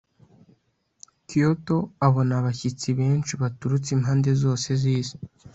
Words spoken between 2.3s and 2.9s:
abashyitsi